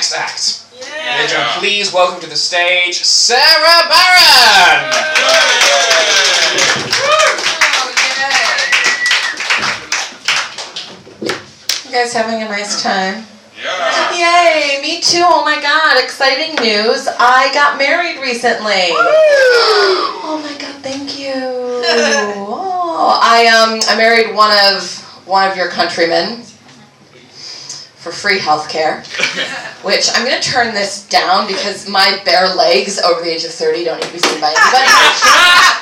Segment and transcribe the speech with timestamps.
[0.00, 0.64] next act.
[0.80, 1.20] Yeah.
[1.20, 4.92] Would you please welcome to the stage Sara Barron?
[11.84, 13.26] You guys having a nice time?
[13.62, 14.14] Yeah.
[14.14, 15.20] Yay, me too.
[15.22, 17.06] Oh my god, exciting news.
[17.18, 18.96] I got married recently.
[18.96, 21.34] oh my god, thank you.
[21.36, 26.42] oh, I um I married one of one of your countrymen
[28.00, 29.02] for free health care,
[29.82, 33.52] which I'm going to turn this down because my bare legs over the age of
[33.52, 34.88] 30 don't need to be seen by anybody.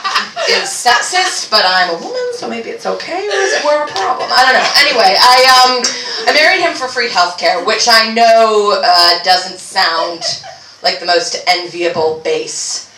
[0.50, 3.90] is sexist, but I'm a woman, so maybe it's okay, or is it more of
[3.90, 4.28] a problem?
[4.32, 4.70] I don't know.
[4.80, 5.82] Anyway, I um,
[6.26, 10.22] I married him for free health care, which I know uh, doesn't sound
[10.82, 12.90] like the most enviable base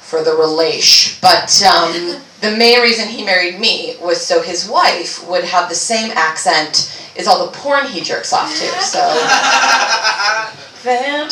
[0.00, 5.26] for the relation, but um, the main reason he married me was so his wife
[5.28, 8.66] would have the same accent is all the porn he jerks off to.
[8.82, 10.56] So.
[10.80, 11.28] Van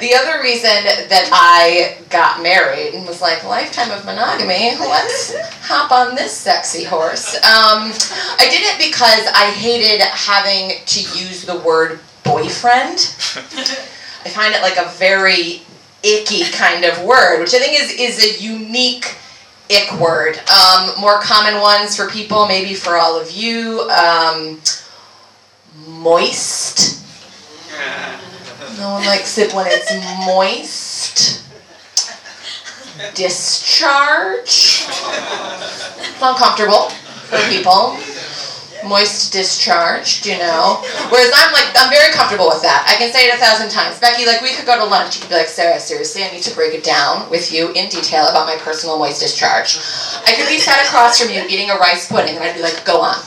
[0.00, 0.70] The other reason
[1.08, 5.34] that I got married and was like, lifetime of monogamy, let's
[5.66, 7.34] hop on this sexy horse.
[7.34, 7.90] Um,
[8.38, 12.98] I did it because I hated having to use the word boyfriend.
[14.24, 15.62] I find it like a very
[16.06, 19.16] icky kind of word, which I think is, is a unique
[19.70, 20.38] ick word.
[20.48, 23.88] Um, more common ones for people, maybe for all of you.
[23.90, 24.60] Um,
[25.86, 27.02] moist.
[28.78, 29.92] No one likes it when it's
[30.26, 31.42] moist.
[33.14, 34.84] Discharge.
[36.08, 36.90] It's uncomfortable
[37.28, 37.98] for people
[38.86, 40.82] moist discharged, you know.
[41.10, 42.86] Whereas I'm like, I'm very comfortable with that.
[42.88, 43.98] I can say it a thousand times.
[43.98, 45.16] Becky, like, we could go to lunch.
[45.16, 47.88] You could be like, Sara, seriously, I need to break it down with you in
[47.88, 49.78] detail about my personal moist discharge.
[50.26, 52.84] I could be sat across from you eating a rice pudding, and I'd be like,
[52.84, 53.18] go on.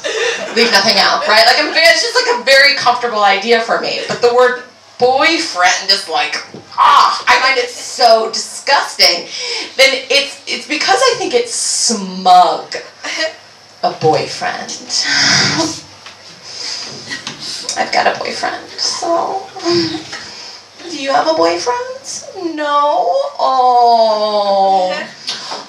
[0.56, 1.46] Leave nothing out, right?
[1.46, 4.02] Like, I'm, it's just like a very comfortable idea for me.
[4.08, 4.64] But the word
[5.00, 6.36] boyfriend is like,
[6.78, 9.28] ah, I find it so disgusting.
[9.78, 12.76] Then it's, it's because I think it's smug
[13.84, 14.72] a boyfriend.
[17.78, 19.48] I've got a boyfriend, so.
[20.90, 22.58] Do you have a boyfriend?
[22.58, 23.06] No?
[23.40, 24.92] Oh.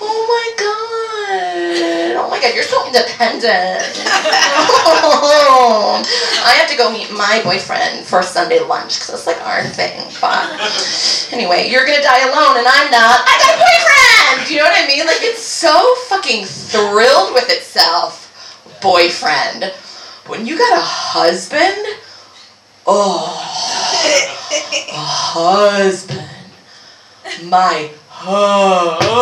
[0.00, 2.16] Oh my god.
[2.16, 4.06] Oh my god, you're so independent.
[4.92, 6.02] Oh.
[6.44, 10.00] I have to go meet my boyfriend for Sunday lunch because it's like our thing.
[10.20, 10.48] But
[11.32, 13.24] anyway, you're gonna die alone and I'm not.
[13.26, 14.48] I got a boyfriend!
[14.48, 15.06] Do you know what I mean?
[15.06, 18.28] Like, it's so fucking thrilled with itself.
[18.80, 19.72] Boyfriend.
[20.26, 21.86] When you got a husband,
[22.86, 23.26] oh,
[24.92, 26.28] a husband.
[27.44, 29.12] My husband.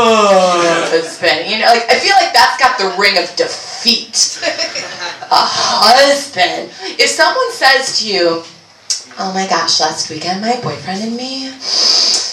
[1.50, 4.38] You know, like I feel like that's got the ring of defeat.
[5.30, 6.70] A husband.
[6.98, 8.42] If someone says to you,
[9.18, 11.52] "Oh my gosh, last weekend my boyfriend and me,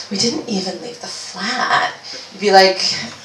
[0.09, 1.94] we didn't even leave the flat,"
[2.33, 2.81] you'd be like,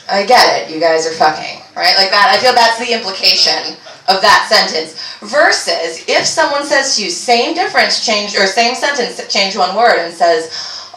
[0.09, 0.75] "I get it.
[0.75, 1.97] You guys are fucking, right?
[1.97, 3.77] Like that." I feel that's the implication
[4.09, 4.99] of that sentence.
[5.21, 9.99] Versus if someone says to you, same difference, change or same sentence, change one word,
[9.99, 10.51] and says,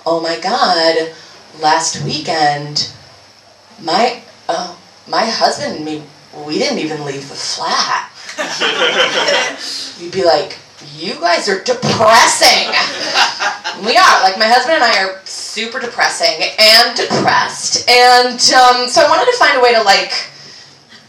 [0.05, 1.13] "Oh my god."
[1.59, 2.91] last weekend,
[3.81, 4.75] my uh,
[5.07, 6.03] my husband and me,
[6.45, 8.09] we didn't even leave the flat.
[9.99, 10.57] You'd be like,
[10.95, 12.69] you guys are depressing.
[13.85, 14.23] we are.
[14.23, 19.31] Like my husband and I are super depressing and depressed, and um, so I wanted
[19.31, 20.11] to find a way to like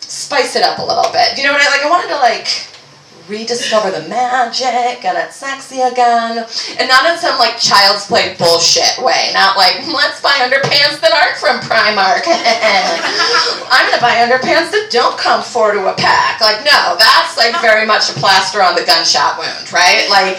[0.00, 1.36] spice it up a little bit.
[1.36, 1.84] You know what I like?
[1.84, 2.48] I wanted to like
[3.28, 6.44] rediscover the magic, and it's sexy again.
[6.78, 9.30] And not in some like child's play bullshit way.
[9.32, 12.24] Not like, hmm, let's buy underpants that aren't from Primark.
[13.70, 16.40] I'm gonna buy underpants that don't come four to a pack.
[16.40, 20.06] Like, no, that's like very much a plaster on the gunshot wound, right?
[20.10, 20.36] Like,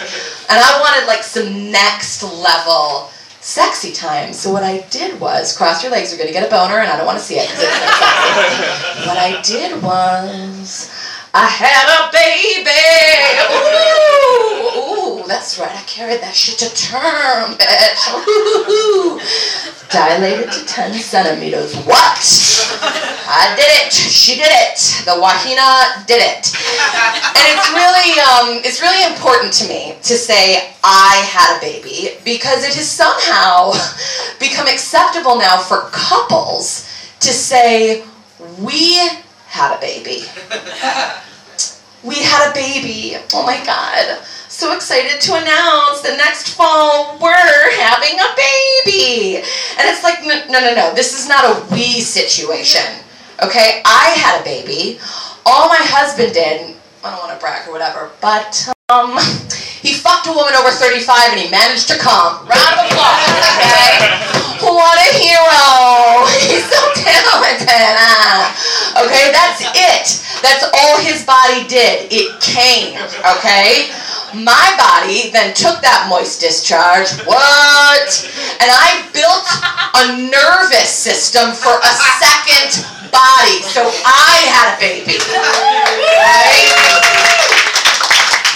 [0.49, 3.09] and I wanted like some next level
[3.45, 4.33] sexy time.
[4.33, 6.97] So what I did was, cross your legs, you're gonna get a boner, and I
[6.97, 9.05] don't want to see it because it's sexy.
[9.07, 10.89] what I did was,
[11.37, 12.71] I had a baby.
[14.63, 15.75] Ooh, ooh, that's right.
[15.75, 18.07] I carried that shit to term, bitch.
[18.71, 19.19] Ooh,
[19.91, 21.75] dilated to 10 centimeters.
[21.83, 22.23] What?
[23.27, 23.91] I did it.
[23.91, 24.79] She did it.
[25.03, 26.55] The Wahina did it.
[27.35, 32.15] And it's really, um, it's really important to me to say I had a baby
[32.23, 33.73] because it has somehow
[34.39, 36.87] become acceptable now for couples
[37.19, 38.05] to say
[38.57, 39.03] we
[39.47, 40.23] had a baby.
[42.05, 43.17] We had a baby.
[43.33, 44.21] Oh my God.
[44.47, 49.41] So excited to announce that next fall we're having a baby.
[49.75, 50.93] And it's like, no, no, no.
[50.93, 52.85] This is not a we situation.
[53.43, 53.81] Okay?
[53.83, 54.99] I had a baby.
[55.45, 59.17] All my husband did, I don't want to brag or whatever, but um,
[59.85, 62.41] He fucked a woman over 35 and he managed to come.
[62.49, 64.01] Round of applause, okay?
[64.65, 66.25] What a hero!
[66.41, 67.69] He's so talented.
[68.97, 70.24] Okay, that's it.
[70.41, 72.07] That's all his body did.
[72.11, 73.91] It came, okay?
[74.33, 77.11] My body then took that moist discharge.
[77.23, 78.09] What?
[78.59, 79.47] And I built
[79.95, 83.63] a nervous system for a second body.
[83.63, 85.15] So I had a baby.
[86.19, 86.75] Right?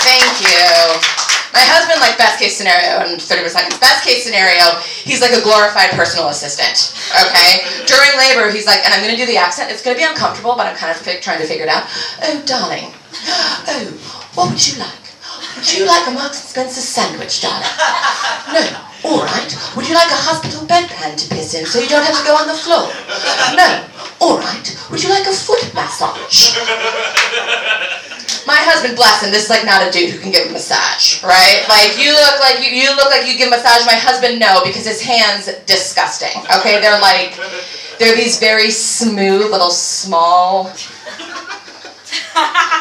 [0.04, 1.19] Thank you.
[1.60, 5.36] My husband, like best case scenario, in 30 more seconds, best case scenario, he's like
[5.36, 6.96] a glorified personal assistant.
[7.12, 7.68] Okay?
[7.84, 10.72] During labor, he's like, and I'm gonna do the accent, it's gonna be uncomfortable, but
[10.72, 11.84] I'm kind of fi- trying to figure it out.
[12.24, 12.96] Oh, darling.
[13.68, 13.92] Oh,
[14.40, 15.04] what would you like?
[15.60, 17.68] Would you like a Marks and Spencer sandwich, darling?
[18.56, 18.64] No.
[19.04, 19.52] All right.
[19.76, 22.36] Would you like a hospital bedpan to piss in so you don't have to go
[22.40, 22.88] on the floor?
[23.60, 23.84] No.
[24.24, 24.64] All right.
[24.92, 26.56] Would you like a foot massage?
[28.50, 31.22] My husband, bless him, this is like not a dude who can give a massage,
[31.22, 31.62] right?
[31.70, 33.86] Like you look like you, you look like you give massage.
[33.86, 36.34] My husband, no, because his hands disgusting.
[36.58, 37.38] Okay, they're like
[38.02, 40.74] they're these very smooth little small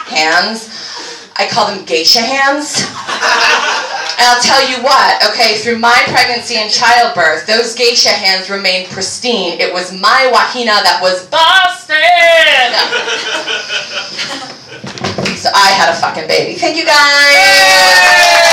[0.08, 0.72] hands.
[1.36, 2.80] I call them geisha hands.
[4.18, 8.90] And I'll tell you what, okay, through my pregnancy and childbirth, those geisha hands remained
[8.90, 9.60] pristine.
[9.60, 12.72] It was my Wahina that was busted.
[15.68, 16.58] I had a fucking baby.
[16.58, 18.47] Thank you guys.